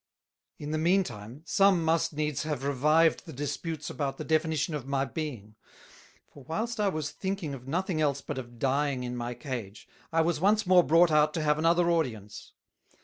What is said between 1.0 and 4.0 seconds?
time, some must needs have revived the Disputes